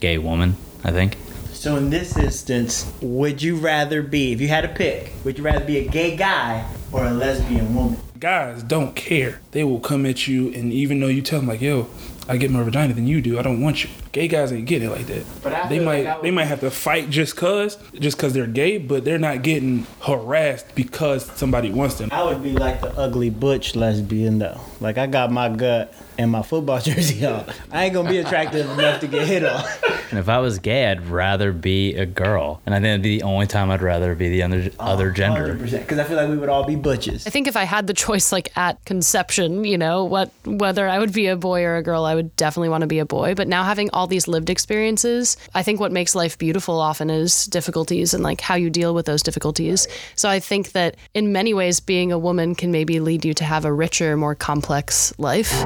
gay 0.00 0.18
woman. 0.18 0.56
I 0.84 0.90
think. 0.90 1.16
So 1.64 1.76
in 1.76 1.88
this 1.88 2.18
instance, 2.18 2.92
would 3.00 3.40
you 3.40 3.56
rather 3.56 4.02
be, 4.02 4.32
if 4.32 4.40
you 4.42 4.48
had 4.48 4.60
to 4.60 4.68
pick, 4.68 5.14
would 5.24 5.38
you 5.38 5.44
rather 5.44 5.64
be 5.64 5.78
a 5.78 5.88
gay 5.88 6.14
guy 6.14 6.62
or 6.92 7.06
a 7.06 7.10
lesbian 7.10 7.74
woman? 7.74 7.98
Guys 8.20 8.62
don't 8.62 8.94
care. 8.94 9.40
They 9.52 9.64
will 9.64 9.80
come 9.80 10.04
at 10.04 10.28
you, 10.28 10.52
and 10.52 10.74
even 10.74 11.00
though 11.00 11.06
you 11.06 11.22
tell 11.22 11.38
them 11.38 11.48
like, 11.48 11.62
"Yo, 11.62 11.88
I 12.28 12.36
get 12.36 12.50
more 12.50 12.64
vagina 12.64 12.92
than 12.92 13.06
you 13.06 13.22
do. 13.22 13.38
I 13.38 13.42
don't 13.42 13.62
want 13.62 13.82
you." 13.82 13.88
Gay 14.12 14.28
guys 14.28 14.52
ain't 14.52 14.66
getting 14.66 14.90
it 14.90 14.92
like 14.92 15.06
that. 15.06 15.24
But 15.42 15.70
they 15.70 15.78
feel 15.78 15.86
like 15.86 16.04
might 16.04 16.22
they 16.22 16.30
might 16.30 16.44
have 16.44 16.60
to 16.60 16.70
fight 16.70 17.08
just 17.08 17.34
cause 17.34 17.78
just 17.94 18.18
cause 18.18 18.34
they're 18.34 18.46
gay, 18.46 18.76
but 18.76 19.06
they're 19.06 19.18
not 19.18 19.42
getting 19.42 19.86
harassed 20.02 20.66
because 20.74 21.24
somebody 21.32 21.70
wants 21.70 21.94
them. 21.94 22.10
I 22.12 22.24
would 22.24 22.42
be 22.42 22.52
like 22.52 22.82
the 22.82 22.94
ugly 22.98 23.30
butch 23.30 23.74
lesbian 23.74 24.38
though. 24.38 24.60
Like 24.80 24.98
I 24.98 25.06
got 25.06 25.32
my 25.32 25.48
gut 25.48 25.94
and 26.18 26.30
my 26.30 26.42
football 26.42 26.80
jersey 26.82 27.24
on. 27.24 27.46
I 27.72 27.86
ain't 27.86 27.94
gonna 27.94 28.10
be 28.10 28.18
attractive 28.18 28.68
enough 28.70 29.00
to 29.00 29.06
get 29.06 29.26
hit 29.26 29.46
on. 29.46 29.64
And 30.14 30.20
if 30.20 30.28
I 30.28 30.38
was 30.38 30.60
gay, 30.60 30.92
I'd 30.92 31.08
rather 31.08 31.50
be 31.50 31.96
a 31.96 32.06
girl, 32.06 32.62
and 32.64 32.72
I 32.72 32.78
think 32.78 32.86
it'd 32.86 33.02
be 33.02 33.18
the 33.18 33.24
only 33.24 33.48
time 33.48 33.72
I'd 33.72 33.82
rather 33.82 34.14
be 34.14 34.28
the 34.28 34.44
other 34.44 34.70
oh, 34.78 34.84
other 34.84 35.10
gender. 35.10 35.54
Because 35.54 35.98
I 35.98 36.04
feel 36.04 36.16
like 36.16 36.28
we 36.28 36.36
would 36.36 36.48
all 36.48 36.62
be 36.62 36.76
butches. 36.76 37.26
I 37.26 37.30
think 37.30 37.48
if 37.48 37.56
I 37.56 37.64
had 37.64 37.88
the 37.88 37.94
choice, 37.94 38.30
like 38.30 38.56
at 38.56 38.84
conception, 38.84 39.64
you 39.64 39.76
know, 39.76 40.04
what 40.04 40.30
whether 40.44 40.88
I 40.88 41.00
would 41.00 41.12
be 41.12 41.26
a 41.26 41.34
boy 41.34 41.64
or 41.64 41.74
a 41.74 41.82
girl, 41.82 42.04
I 42.04 42.14
would 42.14 42.36
definitely 42.36 42.68
want 42.68 42.82
to 42.82 42.86
be 42.86 43.00
a 43.00 43.04
boy. 43.04 43.34
But 43.34 43.48
now 43.48 43.64
having 43.64 43.90
all 43.90 44.06
these 44.06 44.28
lived 44.28 44.50
experiences, 44.50 45.36
I 45.52 45.64
think 45.64 45.80
what 45.80 45.90
makes 45.90 46.14
life 46.14 46.38
beautiful 46.38 46.78
often 46.78 47.10
is 47.10 47.46
difficulties 47.46 48.14
and 48.14 48.22
like 48.22 48.40
how 48.40 48.54
you 48.54 48.70
deal 48.70 48.94
with 48.94 49.06
those 49.06 49.20
difficulties. 49.20 49.88
So 50.14 50.28
I 50.28 50.38
think 50.38 50.70
that 50.74 50.96
in 51.14 51.32
many 51.32 51.54
ways, 51.54 51.80
being 51.80 52.12
a 52.12 52.18
woman 52.20 52.54
can 52.54 52.70
maybe 52.70 53.00
lead 53.00 53.24
you 53.24 53.34
to 53.34 53.42
have 53.44 53.64
a 53.64 53.72
richer, 53.72 54.16
more 54.16 54.36
complex 54.36 55.12
life. 55.18 55.64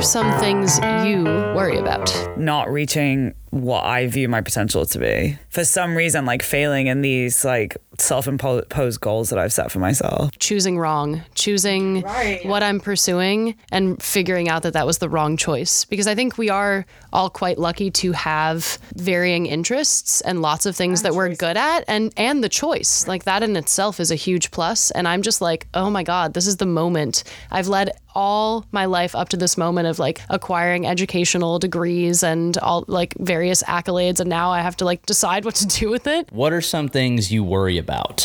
Are 0.00 0.02
some 0.02 0.40
things 0.40 0.78
you 1.06 1.24
worry 1.54 1.76
about? 1.76 2.10
not 2.38 2.70
reaching 2.72 3.34
what 3.50 3.84
I 3.84 4.06
view 4.06 4.28
my 4.28 4.40
potential 4.40 4.86
to 4.86 4.98
be. 4.98 5.38
For 5.48 5.64
some 5.64 5.96
reason, 5.96 6.24
like 6.24 6.42
failing 6.42 6.86
in 6.86 7.02
these 7.02 7.44
like 7.44 7.76
self-imposed 7.98 9.00
goals 9.00 9.30
that 9.30 9.38
I've 9.38 9.52
set 9.52 9.70
for 9.70 9.78
myself. 9.78 10.30
choosing 10.38 10.78
wrong, 10.78 11.22
choosing 11.34 12.02
what 12.44 12.62
I'm 12.62 12.80
pursuing, 12.80 13.56
and 13.70 14.00
figuring 14.02 14.48
out 14.48 14.62
that 14.62 14.72
that 14.72 14.86
was 14.86 14.98
the 14.98 15.08
wrong 15.08 15.36
choice. 15.36 15.84
Because 15.84 16.06
I 16.06 16.14
think 16.14 16.38
we 16.38 16.48
are 16.48 16.86
all 17.12 17.28
quite 17.28 17.58
lucky 17.58 17.90
to 17.90 18.12
have 18.12 18.78
varying 18.94 19.46
interests 19.46 20.20
and 20.22 20.40
lots 20.42 20.66
of 20.66 20.76
things 20.76 21.02
that 21.02 21.14
we're 21.14 21.34
good 21.34 21.56
at, 21.56 21.84
and 21.88 22.12
and 22.16 22.42
the 22.42 22.48
choice 22.48 23.06
like 23.06 23.24
that 23.24 23.42
in 23.42 23.56
itself 23.56 24.00
is 24.00 24.10
a 24.10 24.16
huge 24.16 24.50
plus. 24.50 24.90
And 24.92 25.08
I'm 25.08 25.22
just 25.22 25.40
like, 25.40 25.66
oh 25.74 25.90
my 25.90 26.02
god, 26.02 26.34
this 26.34 26.46
is 26.46 26.56
the 26.56 26.66
moment. 26.66 27.24
I've 27.50 27.68
led 27.68 27.90
all 28.14 28.66
my 28.72 28.86
life 28.86 29.14
up 29.14 29.28
to 29.28 29.36
this 29.36 29.56
moment 29.56 29.86
of 29.86 29.98
like 29.98 30.20
acquiring 30.28 30.84
educational 30.86 31.58
degrees 31.58 32.22
and 32.24 32.58
all 32.58 32.84
like 32.88 33.14
various 33.40 33.62
accolades, 33.62 34.20
and 34.20 34.28
now 34.28 34.50
I 34.50 34.60
have 34.60 34.76
to 34.76 34.84
like 34.84 35.06
decide 35.06 35.46
what 35.46 35.54
to 35.56 35.66
do 35.66 35.88
with 35.88 36.06
it. 36.06 36.30
What 36.30 36.52
are 36.52 36.60
some 36.60 36.88
things 36.90 37.32
you 37.32 37.42
worry 37.42 37.78
about? 37.78 38.18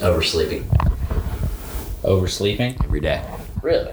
Oversleeping 0.00 0.64
Oversleeping? 2.04 2.76
every 2.84 3.00
day. 3.00 3.20
Really? 3.62 3.92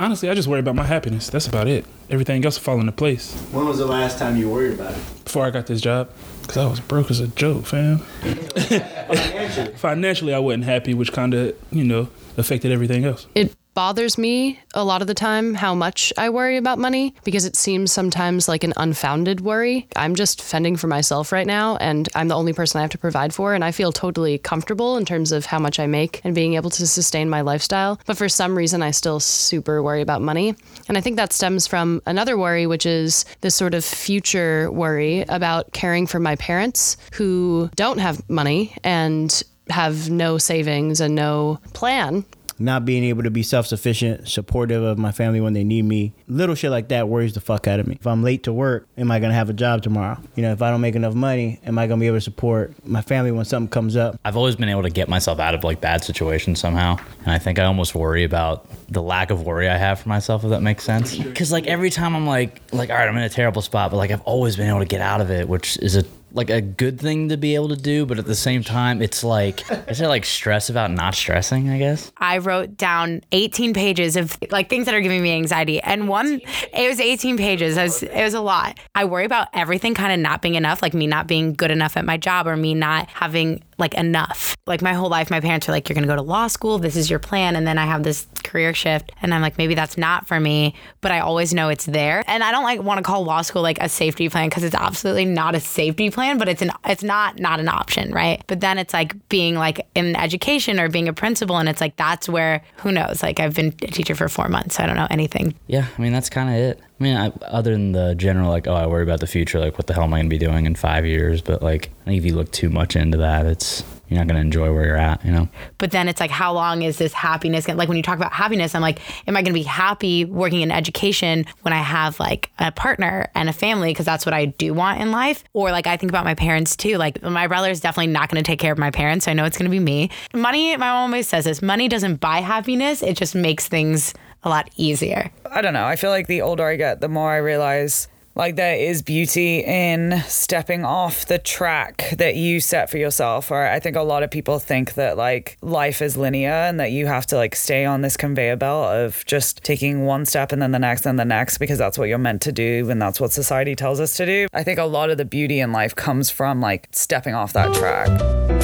Honestly, 0.00 0.30
I 0.30 0.34
just 0.34 0.48
worry 0.48 0.60
about 0.60 0.74
my 0.74 0.84
happiness. 0.84 1.28
That's 1.28 1.46
about 1.46 1.66
it. 1.66 1.84
Everything 2.08 2.42
else 2.46 2.56
will 2.58 2.62
fall 2.64 2.80
into 2.80 2.92
place. 2.92 3.34
When 3.52 3.66
was 3.66 3.76
the 3.76 3.84
last 3.84 4.18
time 4.18 4.38
you 4.38 4.48
worried 4.48 4.72
about 4.72 4.94
it? 4.94 5.24
Before 5.24 5.44
I 5.44 5.50
got 5.50 5.66
this 5.66 5.82
job, 5.82 6.08
because 6.40 6.56
I 6.56 6.64
was 6.66 6.80
broke 6.80 7.10
as 7.10 7.20
a 7.20 7.26
joke, 7.28 7.66
fam. 7.66 7.98
Financially. 8.22 9.74
Financially, 9.74 10.32
I 10.34 10.38
wasn't 10.38 10.64
happy, 10.64 10.94
which 10.94 11.12
kind 11.12 11.34
of, 11.34 11.54
you 11.70 11.84
know, 11.84 12.08
affected 12.38 12.72
everything 12.72 13.04
else. 13.04 13.26
it 13.34 13.54
bothers 13.78 14.18
me 14.18 14.58
a 14.74 14.84
lot 14.84 15.02
of 15.02 15.06
the 15.06 15.14
time 15.14 15.54
how 15.54 15.72
much 15.72 16.12
I 16.18 16.30
worry 16.30 16.56
about 16.56 16.80
money 16.80 17.14
because 17.22 17.44
it 17.44 17.54
seems 17.54 17.92
sometimes 17.92 18.48
like 18.48 18.64
an 18.64 18.72
unfounded 18.76 19.40
worry. 19.40 19.86
I'm 19.94 20.16
just 20.16 20.42
fending 20.42 20.74
for 20.74 20.88
myself 20.88 21.30
right 21.30 21.46
now 21.46 21.76
and 21.76 22.08
I'm 22.16 22.26
the 22.26 22.34
only 22.34 22.52
person 22.52 22.80
I 22.80 22.82
have 22.82 22.90
to 22.90 22.98
provide 22.98 23.32
for 23.32 23.54
and 23.54 23.62
I 23.64 23.70
feel 23.70 23.92
totally 23.92 24.36
comfortable 24.36 24.96
in 24.96 25.04
terms 25.04 25.30
of 25.30 25.46
how 25.46 25.60
much 25.60 25.78
I 25.78 25.86
make 25.86 26.20
and 26.24 26.34
being 26.34 26.54
able 26.54 26.70
to 26.70 26.88
sustain 26.88 27.30
my 27.30 27.42
lifestyle. 27.42 28.00
But 28.04 28.16
for 28.16 28.28
some 28.28 28.58
reason 28.58 28.82
I 28.82 28.90
still 28.90 29.20
super 29.20 29.80
worry 29.80 30.02
about 30.02 30.22
money. 30.22 30.56
And 30.88 30.98
I 30.98 31.00
think 31.00 31.14
that 31.14 31.32
stems 31.32 31.68
from 31.68 32.02
another 32.04 32.36
worry 32.36 32.66
which 32.66 32.84
is 32.84 33.24
this 33.42 33.54
sort 33.54 33.74
of 33.74 33.84
future 33.84 34.72
worry 34.72 35.20
about 35.28 35.72
caring 35.72 36.08
for 36.08 36.18
my 36.18 36.34
parents 36.34 36.96
who 37.12 37.70
don't 37.76 37.98
have 37.98 38.28
money 38.28 38.74
and 38.82 39.40
have 39.70 40.10
no 40.10 40.36
savings 40.36 41.00
and 41.00 41.14
no 41.14 41.60
plan 41.74 42.24
Not 42.58 42.84
being 42.84 43.04
able 43.04 43.22
to 43.22 43.30
be 43.30 43.42
self 43.42 43.66
sufficient, 43.66 44.28
supportive 44.28 44.82
of 44.82 44.98
my 44.98 45.12
family 45.12 45.40
when 45.40 45.52
they 45.52 45.64
need 45.64 45.84
me. 45.84 46.12
Little 46.26 46.54
shit 46.54 46.70
like 46.70 46.88
that 46.88 47.08
worries 47.08 47.34
the 47.34 47.40
fuck 47.40 47.66
out 47.66 47.80
of 47.80 47.86
me. 47.86 47.96
If 48.00 48.06
I'm 48.06 48.22
late 48.22 48.44
to 48.44 48.52
work, 48.52 48.86
am 48.96 49.10
I 49.10 49.20
gonna 49.20 49.34
have 49.34 49.50
a 49.50 49.52
job 49.52 49.82
tomorrow? 49.82 50.18
You 50.34 50.42
know, 50.42 50.52
if 50.52 50.62
I 50.62 50.70
don't 50.70 50.80
make 50.80 50.94
enough 50.94 51.14
money, 51.14 51.60
am 51.64 51.78
I 51.78 51.86
gonna 51.86 52.00
be 52.00 52.06
able 52.06 52.16
to 52.16 52.22
support 52.22 52.72
my 52.86 53.02
family 53.02 53.30
when 53.30 53.44
something 53.44 53.70
comes 53.70 53.96
up? 53.96 54.18
I've 54.24 54.36
always 54.36 54.56
been 54.56 54.68
able 54.68 54.82
to 54.82 54.90
get 54.90 55.08
myself 55.08 55.38
out 55.38 55.54
of 55.54 55.64
like 55.64 55.80
bad 55.80 56.04
situations 56.04 56.58
somehow. 56.60 56.96
And 57.24 57.32
I 57.32 57.38
think 57.38 57.58
I 57.58 57.64
almost 57.64 57.94
worry 57.94 58.24
about 58.24 58.66
the 58.88 59.02
lack 59.02 59.30
of 59.30 59.42
worry 59.42 59.68
I 59.68 59.76
have 59.76 60.00
for 60.00 60.08
myself, 60.08 60.44
if 60.44 60.50
that 60.50 60.62
makes 60.62 60.84
sense. 60.84 61.16
Because 61.16 61.52
like 61.52 61.66
every 61.66 61.90
time 61.90 62.16
I'm 62.16 62.26
like, 62.26 62.60
like, 62.72 62.90
all 62.90 62.96
right, 62.96 63.08
I'm 63.08 63.16
in 63.16 63.22
a 63.22 63.28
terrible 63.28 63.62
spot, 63.62 63.90
but 63.90 63.96
like 63.98 64.10
I've 64.10 64.22
always 64.22 64.56
been 64.56 64.68
able 64.68 64.80
to 64.80 64.86
get 64.86 65.00
out 65.00 65.20
of 65.20 65.30
it, 65.30 65.48
which 65.48 65.78
is 65.78 65.96
a 65.96 66.04
like 66.32 66.50
a 66.50 66.60
good 66.60 67.00
thing 67.00 67.28
to 67.30 67.36
be 67.36 67.54
able 67.54 67.68
to 67.68 67.76
do, 67.76 68.06
but 68.06 68.18
at 68.18 68.26
the 68.26 68.34
same 68.34 68.62
time, 68.62 69.00
it's 69.02 69.24
like 69.24 69.68
is 69.88 69.98
there 69.98 70.08
like 70.08 70.24
stress 70.24 70.68
about 70.70 70.90
not 70.90 71.14
stressing? 71.14 71.68
I 71.68 71.78
guess. 71.78 72.12
I 72.18 72.38
wrote 72.38 72.76
down 72.76 73.22
18 73.32 73.74
pages 73.74 74.16
of 74.16 74.36
like 74.50 74.68
things 74.68 74.86
that 74.86 74.94
are 74.94 75.00
giving 75.00 75.22
me 75.22 75.34
anxiety. 75.34 75.80
And 75.80 76.08
one, 76.08 76.40
it 76.72 76.88
was 76.88 77.00
18 77.00 77.36
pages. 77.36 77.76
It 77.76 77.82
was, 77.82 78.02
it 78.02 78.22
was 78.22 78.34
a 78.34 78.40
lot. 78.40 78.78
I 78.94 79.04
worry 79.04 79.24
about 79.24 79.48
everything 79.52 79.94
kind 79.94 80.12
of 80.12 80.18
not 80.18 80.42
being 80.42 80.54
enough, 80.54 80.82
like 80.82 80.94
me 80.94 81.06
not 81.06 81.26
being 81.26 81.54
good 81.54 81.70
enough 81.70 81.96
at 81.96 82.04
my 82.04 82.16
job 82.16 82.46
or 82.46 82.56
me 82.56 82.74
not 82.74 83.08
having 83.08 83.62
like 83.78 83.94
enough. 83.94 84.56
Like 84.66 84.82
my 84.82 84.92
whole 84.92 85.08
life, 85.08 85.30
my 85.30 85.40
parents 85.40 85.68
are 85.68 85.72
like, 85.72 85.88
you're 85.88 85.94
going 85.94 86.06
to 86.06 86.08
go 86.08 86.16
to 86.16 86.22
law 86.22 86.48
school. 86.48 86.78
This 86.78 86.96
is 86.96 87.08
your 87.08 87.18
plan. 87.18 87.56
And 87.56 87.66
then 87.66 87.78
I 87.78 87.86
have 87.86 88.02
this 88.02 88.26
career 88.42 88.74
shift 88.74 89.12
and 89.22 89.32
I'm 89.32 89.40
like, 89.40 89.56
maybe 89.56 89.74
that's 89.74 89.96
not 89.96 90.26
for 90.26 90.38
me, 90.40 90.74
but 91.00 91.12
I 91.12 91.20
always 91.20 91.54
know 91.54 91.68
it's 91.68 91.86
there. 91.86 92.24
And 92.26 92.42
I 92.42 92.50
don't 92.50 92.64
like 92.64 92.82
want 92.82 92.98
to 92.98 93.02
call 93.02 93.24
law 93.24 93.42
school 93.42 93.62
like 93.62 93.80
a 93.80 93.88
safety 93.88 94.28
plan 94.28 94.48
because 94.48 94.64
it's 94.64 94.74
absolutely 94.74 95.24
not 95.24 95.54
a 95.54 95.60
safety 95.60 96.10
plan, 96.10 96.38
but 96.38 96.48
it's 96.48 96.60
an, 96.60 96.72
it's 96.84 97.02
not, 97.02 97.38
not 97.38 97.60
an 97.60 97.68
option. 97.68 98.12
Right. 98.12 98.42
But 98.46 98.60
then 98.60 98.78
it's 98.78 98.92
like 98.92 99.28
being 99.28 99.54
like 99.54 99.86
in 99.94 100.16
education 100.16 100.80
or 100.80 100.88
being 100.88 101.08
a 101.08 101.12
principal. 101.12 101.56
And 101.56 101.68
it's 101.68 101.80
like, 101.80 101.96
that's 101.96 102.28
where, 102.28 102.62
who 102.78 102.90
knows? 102.90 103.22
Like 103.22 103.40
I've 103.40 103.54
been 103.54 103.68
a 103.82 103.86
teacher 103.86 104.14
for 104.14 104.28
four 104.28 104.48
months. 104.48 104.76
So 104.76 104.82
I 104.82 104.86
don't 104.86 104.96
know 104.96 105.06
anything. 105.10 105.54
Yeah, 105.66 105.86
I 105.96 106.02
mean 106.02 106.12
that's 106.12 106.30
kind 106.30 106.48
of 106.50 106.56
it. 106.56 106.80
I 106.98 107.02
mean, 107.02 107.16
I, 107.16 107.32
other 107.46 107.72
than 107.72 107.92
the 107.92 108.14
general 108.14 108.50
like, 108.50 108.66
oh, 108.66 108.74
I 108.74 108.86
worry 108.86 109.04
about 109.04 109.20
the 109.20 109.26
future, 109.26 109.60
like 109.60 109.78
what 109.78 109.86
the 109.86 109.94
hell 109.94 110.04
am 110.04 110.14
I 110.14 110.18
gonna 110.18 110.28
be 110.28 110.38
doing 110.38 110.66
in 110.66 110.74
five 110.74 111.06
years? 111.06 111.40
But 111.40 111.62
like, 111.62 111.90
I 112.02 112.04
think 112.06 112.18
if 112.18 112.24
you 112.24 112.34
look 112.34 112.50
too 112.50 112.70
much 112.70 112.96
into 112.96 113.18
that, 113.18 113.46
it's 113.46 113.84
you're 114.08 114.18
not 114.18 114.26
gonna 114.26 114.40
enjoy 114.40 114.72
where 114.72 114.86
you're 114.86 114.96
at. 114.96 115.24
You 115.24 115.32
know. 115.32 115.48
but 115.78 115.90
then 115.90 116.08
it's 116.08 116.20
like 116.20 116.30
how 116.30 116.52
long 116.52 116.82
is 116.82 116.96
this 116.98 117.12
happiness 117.12 117.66
gonna 117.66 117.78
like 117.78 117.88
when 117.88 117.96
you 117.96 118.02
talk 118.02 118.16
about 118.16 118.32
happiness 118.32 118.74
i'm 118.74 118.82
like 118.82 119.00
am 119.28 119.36
i 119.36 119.42
gonna 119.42 119.52
be 119.52 119.62
happy 119.62 120.24
working 120.24 120.60
in 120.60 120.70
education 120.70 121.44
when 121.62 121.74
i 121.74 121.82
have 121.82 122.18
like 122.20 122.50
a 122.58 122.70
partner 122.72 123.30
and 123.34 123.48
a 123.48 123.52
family 123.52 123.90
because 123.90 124.06
that's 124.06 124.24
what 124.24 124.32
i 124.32 124.46
do 124.46 124.72
want 124.72 125.00
in 125.00 125.10
life 125.10 125.44
or 125.52 125.70
like 125.70 125.86
i 125.86 125.96
think 125.96 126.10
about 126.10 126.24
my 126.24 126.34
parents 126.34 126.76
too 126.76 126.96
like 126.96 127.20
my 127.22 127.46
brother 127.46 127.70
is 127.70 127.80
definitely 127.80 128.12
not 128.12 128.28
gonna 128.30 128.42
take 128.42 128.58
care 128.58 128.72
of 128.72 128.78
my 128.78 128.90
parents 128.90 129.24
so 129.24 129.30
i 129.30 129.34
know 129.34 129.44
it's 129.44 129.58
gonna 129.58 129.70
be 129.70 129.80
me 129.80 130.08
money 130.32 130.76
my 130.76 130.86
mom 130.86 131.10
always 131.10 131.28
says 131.28 131.44
this 131.44 131.60
money 131.60 131.88
doesn't 131.88 132.16
buy 132.16 132.38
happiness 132.38 133.02
it 133.02 133.16
just 133.16 133.34
makes 133.34 133.68
things 133.68 134.14
a 134.44 134.48
lot 134.48 134.70
easier 134.76 135.30
I 135.50 135.60
don't 135.60 135.74
know. 135.74 135.84
I 135.84 135.96
feel 135.96 136.10
like 136.10 136.26
the 136.26 136.42
older 136.42 136.64
I 136.64 136.76
get, 136.76 137.00
the 137.00 137.08
more 137.08 137.30
I 137.30 137.38
realize 137.38 138.08
like 138.34 138.54
there 138.54 138.76
is 138.76 139.02
beauty 139.02 139.64
in 139.64 140.22
stepping 140.28 140.84
off 140.84 141.26
the 141.26 141.40
track 141.40 142.14
that 142.18 142.36
you 142.36 142.60
set 142.60 142.88
for 142.88 142.96
yourself. 142.96 143.50
Or 143.50 143.66
I 143.66 143.80
think 143.80 143.96
a 143.96 144.02
lot 144.02 144.22
of 144.22 144.30
people 144.30 144.60
think 144.60 144.94
that 144.94 145.16
like 145.16 145.58
life 145.60 146.00
is 146.00 146.16
linear 146.16 146.52
and 146.52 146.78
that 146.78 146.92
you 146.92 147.06
have 147.06 147.26
to 147.26 147.36
like 147.36 147.56
stay 147.56 147.84
on 147.84 148.02
this 148.02 148.16
conveyor 148.16 148.54
belt 148.54 148.94
of 148.94 149.24
just 149.26 149.64
taking 149.64 150.04
one 150.04 150.24
step 150.24 150.52
and 150.52 150.62
then 150.62 150.70
the 150.70 150.78
next 150.78 151.04
and 151.04 151.18
the 151.18 151.24
next 151.24 151.58
because 151.58 151.78
that's 151.78 151.98
what 151.98 152.08
you're 152.08 152.16
meant 152.16 152.42
to 152.42 152.52
do 152.52 152.88
and 152.88 153.02
that's 153.02 153.20
what 153.20 153.32
society 153.32 153.74
tells 153.74 153.98
us 153.98 154.16
to 154.18 154.24
do. 154.24 154.46
I 154.52 154.62
think 154.62 154.78
a 154.78 154.84
lot 154.84 155.10
of 155.10 155.18
the 155.18 155.24
beauty 155.24 155.58
in 155.58 155.72
life 155.72 155.96
comes 155.96 156.30
from 156.30 156.60
like 156.60 156.88
stepping 156.92 157.34
off 157.34 157.52
that 157.54 157.74
track. 157.74 158.57